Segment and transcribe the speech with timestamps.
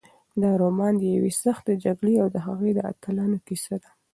[0.41, 3.89] دا رومان د یوې سختې جګړې او د هغې د اتلانو کیسه ده.